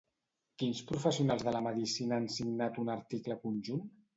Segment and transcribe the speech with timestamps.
[0.61, 3.89] Quins professionals de la medicina han signat un article conjunt?